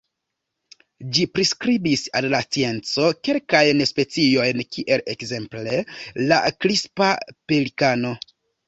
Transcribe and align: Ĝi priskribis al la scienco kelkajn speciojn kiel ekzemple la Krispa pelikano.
Ĝi 1.17 1.25
priskribis 1.33 2.05
al 2.21 2.27
la 2.35 2.39
scienco 2.47 3.05
kelkajn 3.29 3.85
speciojn 3.93 4.67
kiel 4.73 5.07
ekzemple 5.17 5.87
la 6.33 6.45
Krispa 6.61 7.13
pelikano. 7.39 8.19